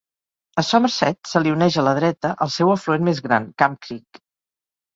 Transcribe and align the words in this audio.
A 0.61 0.61
Somerset, 0.69 1.19
se 1.33 1.41
li 1.43 1.53
uneix 1.57 1.77
a 1.81 1.85
la 1.89 1.93
dreta 2.01 2.33
el 2.47 2.53
seu 2.57 2.73
afluent 2.79 3.07
més 3.11 3.25
gran, 3.29 3.49
Camp 3.65 3.79
Creek. 3.87 4.25